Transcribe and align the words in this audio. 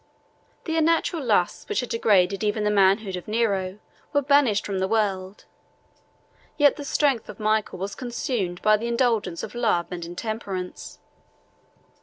The 0.63 0.77
unnatural 0.77 1.23
lusts 1.23 1.69
which 1.69 1.81
had 1.81 1.89
degraded 1.89 2.43
even 2.43 2.63
the 2.63 2.71
manhood 2.71 3.15
of 3.15 3.27
Nero, 3.27 3.77
were 4.13 4.23
banished 4.23 4.65
from 4.65 4.79
the 4.79 4.87
world; 4.87 5.45
yet 6.57 6.75
the 6.75 6.83
strength 6.83 7.29
of 7.29 7.39
Michael 7.39 7.77
was 7.77 7.93
consumed 7.93 8.63
by 8.63 8.77
the 8.77 8.87
indulgence 8.87 9.43
of 9.43 9.53
love 9.53 9.85
and 9.91 10.03
intemperance. 10.03 10.97